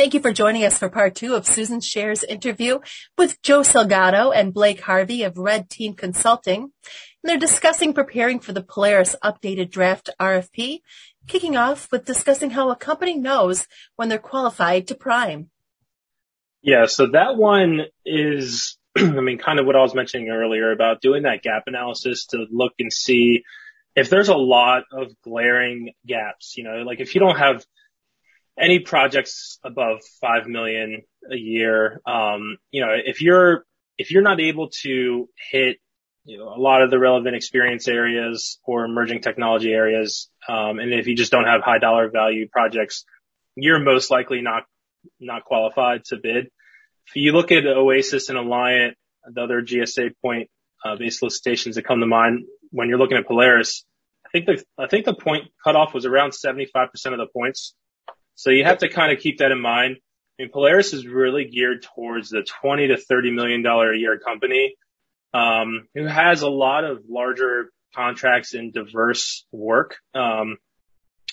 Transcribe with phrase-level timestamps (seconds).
[0.00, 2.78] Thank you for joining us for part two of Susan Scher's interview
[3.18, 6.62] with Joe Salgado and Blake Harvey of Red Team Consulting.
[6.62, 6.70] And
[7.22, 10.78] they're discussing preparing for the Polaris updated draft RFP,
[11.26, 15.50] kicking off with discussing how a company knows when they're qualified to prime.
[16.62, 21.02] Yeah, so that one is, I mean, kind of what I was mentioning earlier about
[21.02, 23.42] doing that gap analysis to look and see
[23.94, 27.66] if there's a lot of glaring gaps, you know, like if you don't have
[28.58, 33.64] any projects above five million a year, um, you know, if you're
[33.98, 35.78] if you're not able to hit
[36.24, 40.92] you know, a lot of the relevant experience areas or emerging technology areas, um, and
[40.92, 43.04] if you just don't have high dollar value projects,
[43.56, 44.64] you're most likely not
[45.18, 46.50] not qualified to bid.
[47.06, 48.92] If you look at Oasis and Alliant,
[49.26, 50.48] the other GSA point
[50.84, 53.84] uh, based solicitations that come to mind when you're looking at Polaris,
[54.24, 56.64] I think the I think the point cutoff was around 75%
[57.06, 57.74] of the points
[58.40, 59.96] so you have to kind of keep that in mind.
[60.38, 64.18] I mean, Polaris is really geared towards the 20 to 30 million dollar a year
[64.18, 64.76] company,
[65.34, 70.56] um, who has a lot of larger contracts and diverse work, um,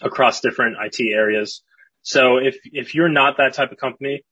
[0.00, 1.62] across different IT areas.
[2.02, 4.24] So if, if you're not that type of company,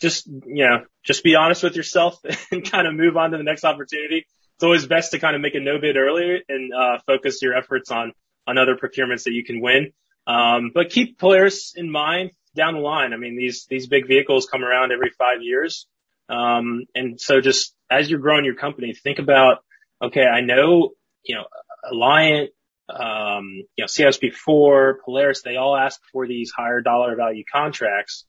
[0.00, 2.18] just, you know, just be honest with yourself
[2.50, 4.24] and kind of move on to the next opportunity.
[4.54, 7.54] It's always best to kind of make a no bid earlier and, uh, focus your
[7.54, 8.12] efforts on,
[8.46, 9.92] on other procurements that you can win.
[10.26, 13.12] Um, but keep Polaris in mind down the line.
[13.12, 15.86] I mean, these, these big vehicles come around every five years.
[16.28, 19.58] Um, and so just as you're growing your company, think about,
[20.02, 20.90] okay, I know,
[21.24, 21.44] you know,
[21.92, 22.48] Alliant,
[22.88, 28.24] um, you know, CSP4, Polaris, they all ask for these higher dollar value contracts.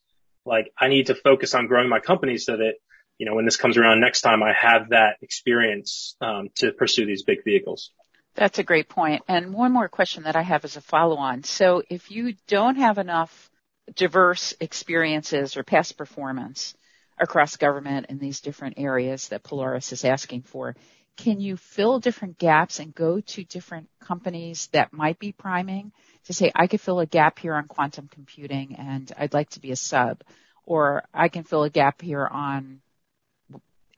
[0.46, 2.74] Like I need to focus on growing my company so that,
[3.18, 7.06] you know, when this comes around next time, I have that experience, um, to pursue
[7.06, 7.92] these big vehicles.
[8.36, 9.24] That's a great point.
[9.28, 11.44] And one more question that I have as a follow on.
[11.44, 13.52] So if you don't have enough
[13.96, 16.74] diverse experiences or past performance
[17.20, 20.76] across government in these different areas that Polaris is asking for,
[21.16, 25.92] can you fill different gaps and go to different companies that might be priming
[26.26, 29.60] to say, I could fill a gap here on quantum computing and I'd like to
[29.60, 30.24] be a sub,
[30.66, 32.82] or I can fill a gap here on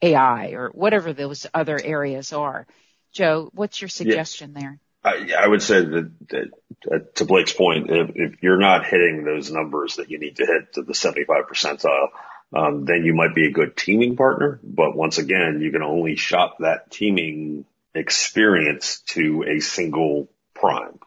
[0.01, 2.67] AI or whatever those other areas are.
[3.15, 4.59] Joe, what's your suggestion yeah.
[4.59, 4.79] there?
[5.03, 6.51] I, I, would say that, that
[6.91, 10.45] uh, to Blake's point, if, if, you're not hitting those numbers that you need to
[10.45, 12.07] hit to the 75 percentile,
[12.53, 14.59] um, then you might be a good teaming partner.
[14.63, 20.99] But once again, you can only shop that teaming experience to a single prime,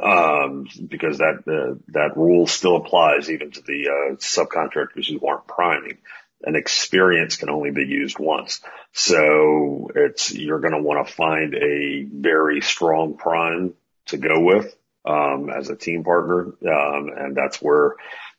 [0.00, 5.46] um, because that uh, that rule still applies even to the uh, subcontractors who aren't
[5.46, 5.98] priming
[6.42, 8.60] an experience can only be used once.
[8.92, 13.74] So it's, you're going to want to find a very strong prime
[14.06, 16.40] to go with, um, as a team partner.
[16.40, 17.96] Um, and that's where,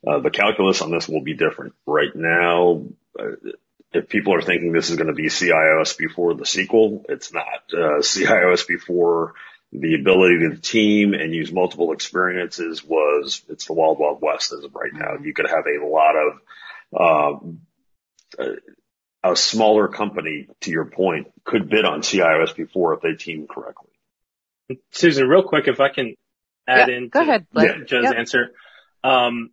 [0.07, 1.73] uh, the calculus on this will be different.
[1.85, 2.83] Right now,
[3.19, 3.51] uh,
[3.91, 7.45] if people are thinking this is going to be CIOSP4 the sequel, it's not.
[7.73, 9.31] Uh, CIOSP4
[9.71, 14.63] the ability to team and use multiple experiences was, it's the wild, wild west as
[14.63, 15.17] of right now.
[15.23, 16.39] You could have a lot of,
[16.91, 17.39] uh,
[19.23, 23.89] a smaller company, to your point, could bid on CIOSP4 if they team correctly.
[24.91, 26.15] Susan, real quick, if I can
[26.67, 27.47] add yeah, in go ahead,
[27.87, 28.15] Joe's yep.
[28.15, 28.51] answer.
[29.03, 29.49] Um,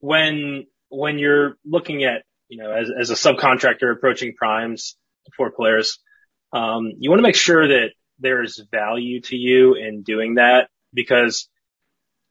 [0.00, 4.96] when, when you're looking at, you know, as, as a subcontractor approaching primes
[5.36, 5.98] for Polaris,
[6.52, 11.48] um, you want to make sure that there's value to you in doing that because,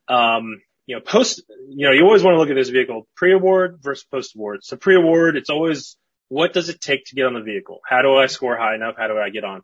[0.08, 3.80] um, you know, post, you know, you always want to look at this vehicle pre-award
[3.82, 4.64] versus post-award.
[4.64, 5.98] So pre-award, it's always
[6.30, 7.82] what does it take to get on the vehicle?
[7.88, 8.96] How do I score high enough?
[8.98, 9.62] How do I get on?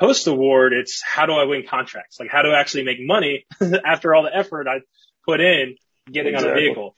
[0.00, 2.18] Post-award, it's how do I win contracts?
[2.18, 3.46] Like how do I actually make money
[3.84, 4.80] after all the effort I
[5.26, 5.76] put in
[6.10, 6.50] getting exactly.
[6.50, 6.96] on a vehicle?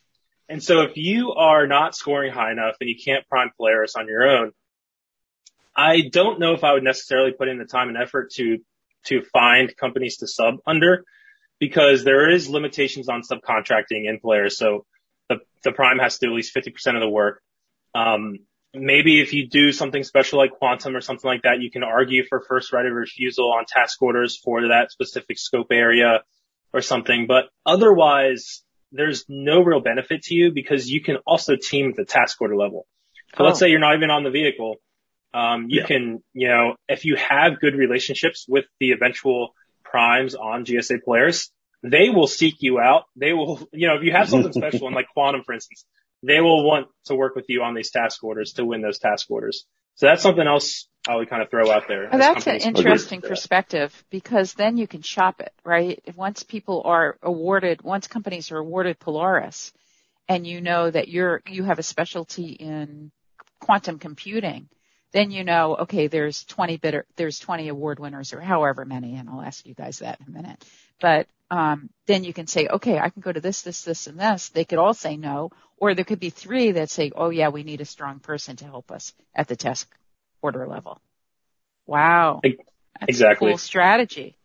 [0.49, 4.07] And so if you are not scoring high enough and you can't prime Polaris on
[4.07, 4.53] your own,
[5.77, 8.59] I don't know if I would necessarily put in the time and effort to,
[9.07, 11.05] to find companies to sub under
[11.65, 14.59] because there is limitations on subcontracting in Polaris.
[14.59, 14.85] So
[15.31, 17.41] the, the prime has to do at least 50% of the work.
[17.95, 18.41] Um,
[18.75, 22.23] maybe if you do something special like quantum or something like that, you can argue
[22.29, 26.23] for first right of refusal on task orders for that specific scope area
[26.75, 27.27] or something.
[27.27, 28.63] But otherwise,
[28.93, 32.57] there's no real benefit to you because you can also team at the task order
[32.57, 32.87] level.
[33.39, 33.47] So oh.
[33.47, 34.77] let's say you're not even on the vehicle.
[35.33, 35.87] Um, you yeah.
[35.87, 41.51] can, you know, if you have good relationships with the eventual primes on GSA Polaris,
[41.83, 43.05] they will seek you out.
[43.15, 45.85] They will, you know, if you have something special in like quantum, for instance,
[46.23, 49.31] they will want to work with you on these task orders to win those task
[49.31, 49.67] orders.
[49.97, 52.09] So that's something else I would kind of throw out there.
[52.11, 56.03] Well, that's an interesting perspective because then you can shop it, right?
[56.17, 59.73] Once people are awarded, once companies are awarded Polaris
[60.29, 63.13] and you know that you're, you have a specialty in
[63.61, 64.69] quantum computing,
[65.15, 69.31] then you know, okay, there's 20 bidder, there's 20 award winners or however many, and
[69.31, 70.65] I'll ask you guys that in a minute.
[71.01, 74.19] But um, then you can say, okay, I can go to this, this, this, and
[74.19, 74.49] this.
[74.49, 77.63] They could all say no, or there could be three that say, oh yeah, we
[77.63, 79.89] need a strong person to help us at the task
[80.43, 81.01] order level.
[81.87, 82.41] Wow.
[82.43, 82.57] That's
[83.09, 83.51] exactly.
[83.51, 84.37] cool strategy.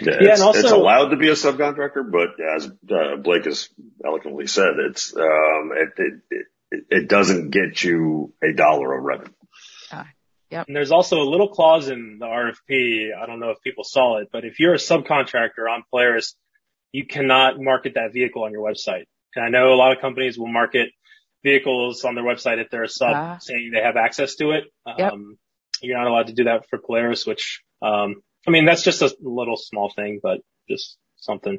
[0.00, 3.68] Yeah, yeah, and also it's allowed to be a subcontractor, but as uh, Blake has
[4.04, 9.32] eloquently said, it's um, it, it, it, it doesn't get you a dollar of revenue.
[9.90, 10.04] Uh,
[10.50, 10.66] yep.
[10.66, 13.10] And there's also a little clause in the RFP.
[13.16, 16.34] I don't know if people saw it, but if you're a subcontractor on Polaris,
[16.92, 19.04] you cannot market that vehicle on your website.
[19.34, 20.90] And I know a lot of companies will market
[21.42, 24.64] vehicles on their website if they're a sub uh, saying they have access to it.
[24.86, 25.12] Yep.
[25.12, 25.38] Um,
[25.82, 29.14] you're not allowed to do that for Polaris, which, um, I mean, that's just a
[29.20, 31.58] little small thing, but just something.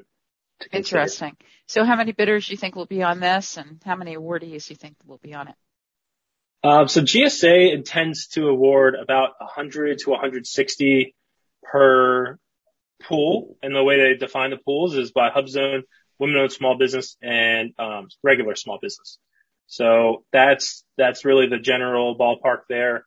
[0.71, 1.35] Interesting.
[1.67, 4.67] So how many bidders do you think will be on this and how many awardees
[4.67, 5.55] do you think will be on it?
[6.65, 11.15] Um, so GSA intends to award about 100 to 160
[11.61, 12.39] per
[13.03, 13.55] pool.
[13.61, 15.83] And the way they define the pools is by HubZone,
[16.17, 19.19] women-owned small business, and um, regular small business.
[19.67, 23.05] So that's that's really the general ballpark there.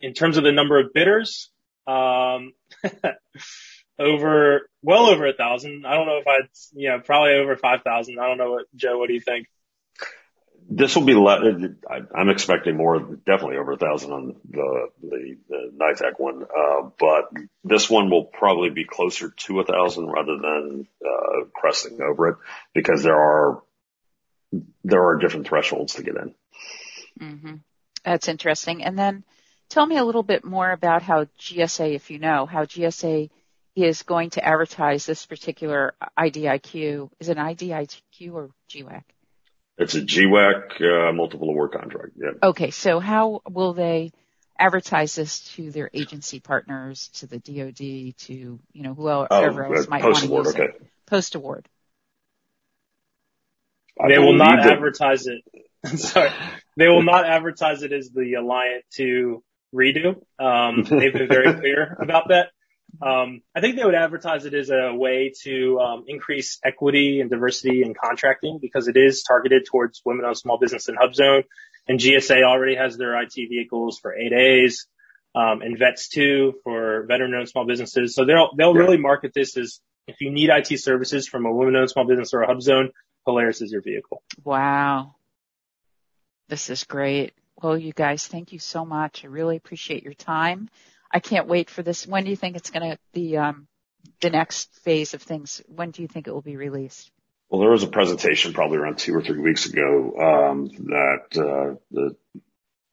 [0.00, 1.50] In terms of the number of bidders,
[1.88, 2.52] um,
[3.98, 5.84] over well over a thousand.
[5.84, 8.20] I don't know if I'd you know probably over five thousand.
[8.20, 8.98] I don't know what Joe.
[8.98, 9.48] What do you think?
[10.68, 11.14] This will be.
[11.14, 11.74] Le-
[12.14, 17.30] I'm expecting more, definitely over a thousand on the the, the NITAAC one, uh, but
[17.64, 22.36] this one will probably be closer to a thousand rather than uh, cresting over it
[22.74, 23.62] because there are
[24.84, 26.34] there are different thresholds to get in.
[27.20, 27.54] Mm-hmm.
[28.04, 28.84] That's interesting.
[28.84, 29.24] And then
[29.68, 33.30] tell me a little bit more about how GSA, if you know, how GSA
[33.76, 37.10] is going to advertise this particular IDIQ.
[37.18, 39.02] Is it an IDIQ or GWAC?
[39.76, 42.12] It's a GWAC uh, multiple award contract.
[42.16, 42.30] Yeah.
[42.42, 44.12] Okay, so how will they
[44.58, 48.32] advertise this to their agency partners, to the DoD, to
[48.72, 50.64] you know whoever oh, else might want to use okay.
[50.64, 50.86] it?
[51.06, 51.68] Post award.
[54.08, 55.42] They will not advertise it.
[55.98, 56.30] Sorry,
[56.76, 59.42] they will not advertise it as the Alliant to
[59.74, 60.22] redo.
[60.38, 62.50] Um, they've been very clear about that.
[63.02, 67.30] Um, I think they would advertise it as a way to um, increase equity and
[67.30, 71.44] diversity in contracting because it is targeted towards women-owned small business and HubZone.
[71.86, 74.86] And GSA already has their IT vehicles for 8As,
[75.34, 78.14] um, and VETS 2 for veteran-owned small businesses.
[78.14, 78.80] So they'll they'll yeah.
[78.80, 82.42] really market this as if you need IT services from a women-owned small business or
[82.42, 82.90] a HubZone,
[83.24, 84.22] Polaris is your vehicle.
[84.42, 85.16] Wow.
[86.48, 87.32] This is great.
[87.62, 89.24] Well, you guys, thank you so much.
[89.24, 90.68] I really appreciate your time.
[91.14, 92.08] I can't wait for this.
[92.08, 93.68] When do you think it's going to be um,
[94.20, 95.62] the next phase of things?
[95.68, 97.08] When do you think it will be released?
[97.48, 101.76] Well, there was a presentation probably around two or three weeks ago um, that uh,
[101.92, 102.16] the,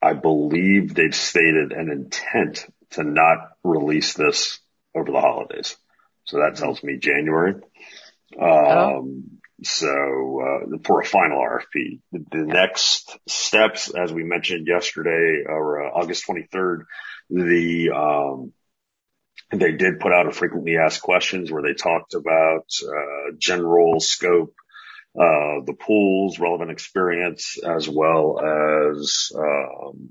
[0.00, 4.60] I believe they've stated an intent to not release this
[4.94, 5.76] over the holidays.
[6.24, 7.54] So that tells me January.
[8.40, 8.98] Oh.
[8.98, 9.88] Um, so
[10.40, 15.90] uh, for a final RFP, the, the, next steps, as we mentioned yesterday, or uh,
[15.90, 16.84] August 23rd,
[17.30, 18.52] the um,
[19.52, 24.54] they did put out a frequently asked questions where they talked about uh, general scope,
[25.14, 30.10] uh, the pools, relevant experience, as well as um,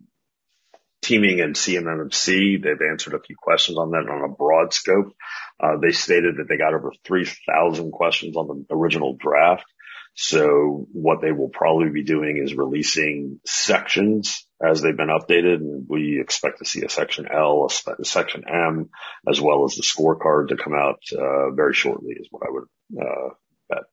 [1.01, 2.61] teaming and CMMC.
[2.61, 5.13] They've answered a few questions on that on a broad scope.
[5.59, 9.65] Uh, they stated that they got over 3,000 questions on the original draft.
[10.13, 15.85] So what they will probably be doing is releasing sections as they've been updated, and
[15.87, 18.89] we expect to see a section L, a, section M,
[19.27, 22.13] as well as the scorecard to come out uh, very shortly.
[22.13, 23.29] Is what I would uh,
[23.69, 23.83] bet.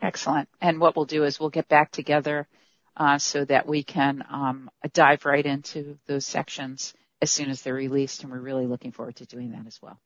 [0.00, 0.48] Excellent.
[0.60, 2.48] And what we'll do is we'll get back together
[2.96, 7.74] uh, so that we can um, dive right into those sections as soon as they're
[7.74, 10.00] released, and we're really looking forward to doing that as well.